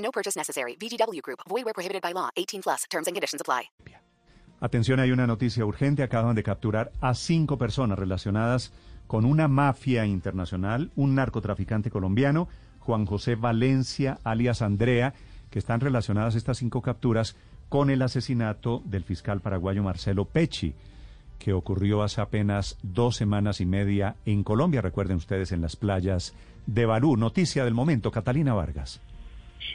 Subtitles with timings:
[0.00, 0.76] No purchase necessary.
[0.76, 1.40] VGW Group.
[1.48, 2.30] Void where prohibited by law.
[2.36, 2.84] 18 plus.
[2.90, 3.70] Terms and conditions apply.
[4.60, 6.02] Atención, hay una noticia urgente.
[6.02, 8.72] Acaban de capturar a cinco personas relacionadas
[9.06, 12.46] con una mafia internacional, un narcotraficante colombiano,
[12.78, 15.14] Juan José Valencia, alias Andrea,
[15.50, 17.34] que están relacionadas estas cinco capturas
[17.68, 20.74] con el asesinato del fiscal paraguayo Marcelo Pecci,
[21.40, 26.34] que ocurrió hace apenas dos semanas y media en Colombia, recuerden ustedes, en las playas
[26.66, 27.16] de Barú.
[27.16, 29.00] Noticia del momento, Catalina Vargas.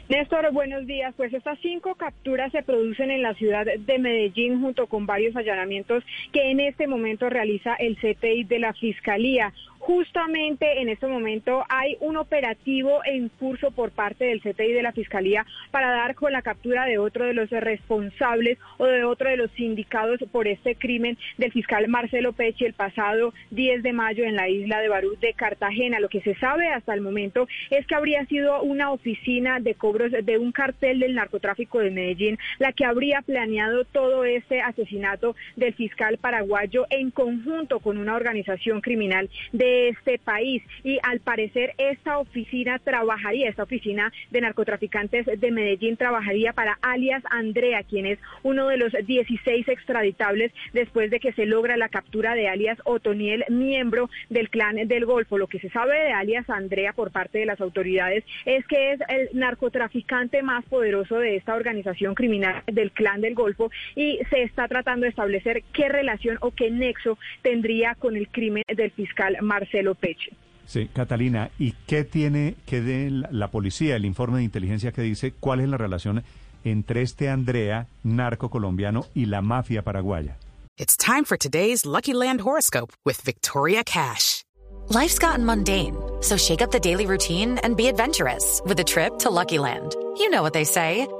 [0.08, 1.14] Néstor, buenos días.
[1.16, 6.04] Pues estas cinco capturas se producen en la ciudad de Medellín junto con varios allanamientos
[6.32, 9.52] que en este momento realiza el CTI de la Fiscalía.
[9.86, 14.90] Justamente en este momento hay un operativo en curso por parte del CTI de la
[14.90, 19.36] Fiscalía para dar con la captura de otro de los responsables o de otro de
[19.36, 24.34] los sindicados por este crimen del fiscal Marcelo Pecci el pasado 10 de mayo en
[24.34, 26.00] la isla de Barú de Cartagena.
[26.00, 30.10] Lo que se sabe hasta el momento es que habría sido una oficina de cobros
[30.10, 35.74] de un cartel del narcotráfico de Medellín la que habría planeado todo este asesinato del
[35.74, 40.62] fiscal paraguayo en conjunto con una organización criminal de este país.
[40.82, 47.22] Y al parecer esta oficina trabajaría, esta oficina de narcotraficantes de Medellín trabajaría para alias
[47.30, 52.34] Andrea, quien es uno de los 16 extraditables después de que se logra la captura
[52.34, 55.38] de alias Otoniel, miembro del clan del Golfo.
[55.38, 59.00] Lo que se sabe de alias Andrea por parte de las autoridades es que es
[59.08, 64.68] el narcotraficante más poderoso de esta organización criminal del clan del Golfo y se está
[64.68, 69.65] tratando de establecer qué relación o qué nexo tendría con el crimen del fiscal Marcelo
[69.94, 70.32] Peche.
[70.66, 75.32] Sí, Catalina, ¿y qué tiene que de la policía, el informe de inteligencia que dice
[75.38, 76.24] cuál es la relación
[76.64, 80.36] entre este Andrea, narco colombiano, y la mafia paraguaya?
[80.78, 84.42] It's time for today's Lucky Land horoscope with Victoria Cash.
[84.88, 89.18] Life's gotten mundane, so shake up the daily routine and be adventurous with a trip
[89.20, 89.94] to Lucky Land.
[90.18, 91.06] You know what they say.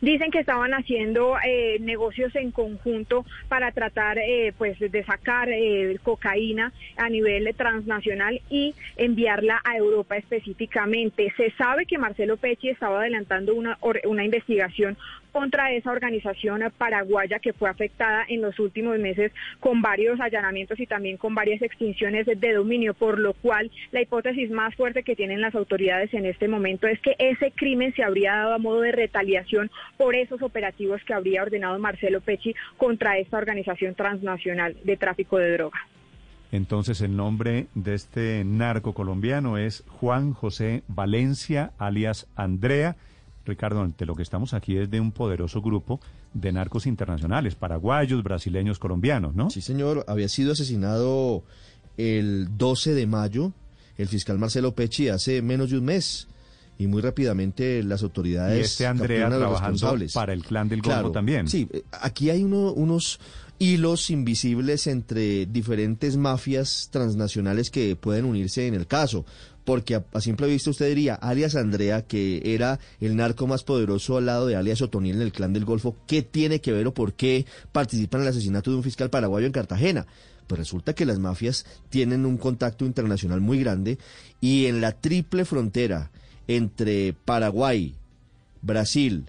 [0.00, 5.98] Dicen que estaban haciendo eh, negocios en conjunto para tratar eh, pues de sacar eh,
[6.02, 11.32] cocaína a nivel transnacional y enviarla a Europa específicamente.
[11.36, 14.96] Se sabe que Marcelo Pecci estaba adelantando una, una investigación
[15.36, 20.86] contra esa organización paraguaya que fue afectada en los últimos meses con varios allanamientos y
[20.86, 25.42] también con varias extinciones de dominio, por lo cual la hipótesis más fuerte que tienen
[25.42, 28.92] las autoridades en este momento es que ese crimen se habría dado a modo de
[28.92, 35.36] retaliación por esos operativos que habría ordenado Marcelo Pecci contra esta organización transnacional de tráfico
[35.36, 35.82] de drogas.
[36.50, 42.96] Entonces el nombre de este narco colombiano es Juan José Valencia, alias Andrea.
[43.46, 46.00] Ricardo, ante lo que estamos aquí es de un poderoso grupo
[46.34, 49.50] de narcos internacionales, paraguayos, brasileños, colombianos, ¿no?
[49.50, 50.04] Sí, señor.
[50.08, 51.44] Había sido asesinado
[51.96, 53.52] el 12 de mayo
[53.98, 56.28] el fiscal Marcelo Pecci hace menos de un mes.
[56.78, 58.58] Y muy rápidamente las autoridades.
[58.58, 61.48] Y este Andrea trabajando para el clan del Golfo también.
[61.48, 61.66] Sí,
[62.02, 63.18] aquí hay uno, unos
[63.58, 69.24] hilos invisibles entre diferentes mafias transnacionales que pueden unirse en el caso
[69.66, 74.26] porque a, simple vista usted diría, alias Andrea, que era el narco más poderoso al
[74.26, 77.14] lado de alias Otoniel en el clan del Golfo, ¿qué tiene que ver o por
[77.14, 80.06] qué participa en el asesinato de un fiscal paraguayo en Cartagena?
[80.46, 83.98] Pues resulta que las mafias tienen un contacto internacional muy grande
[84.40, 86.12] y en la triple frontera
[86.46, 87.96] entre Paraguay,
[88.62, 89.26] Brasil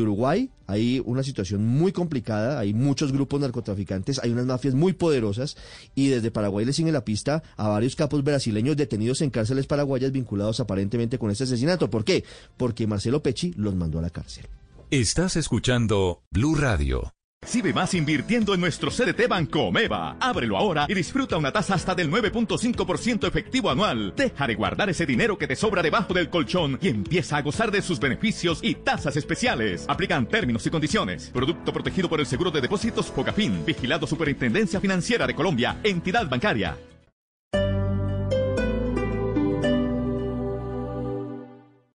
[0.00, 5.56] Uruguay hay una situación muy complicada, hay muchos grupos narcotraficantes, hay unas mafias muy poderosas
[5.94, 10.12] y desde Paraguay le sigue la pista a varios capos brasileños detenidos en cárceles paraguayas
[10.12, 11.90] vinculados aparentemente con este asesinato.
[11.90, 12.24] ¿Por qué?
[12.56, 14.46] Porque Marcelo Pecci los mandó a la cárcel.
[14.90, 17.12] Estás escuchando Blue Radio.
[17.44, 20.16] Recibe más invirtiendo en nuestro CDT Banco Meva.
[20.18, 24.14] Ábrelo ahora y disfruta una tasa hasta del 9.5% efectivo anual.
[24.16, 27.70] Deja de guardar ese dinero que te sobra debajo del colchón y empieza a gozar
[27.70, 29.84] de sus beneficios y tasas especiales.
[29.88, 31.28] Aplican términos y condiciones.
[31.34, 33.62] Producto protegido por el Seguro de Depósitos Fogafín.
[33.66, 35.76] Vigilado Superintendencia Financiera de Colombia.
[35.84, 36.78] Entidad bancaria.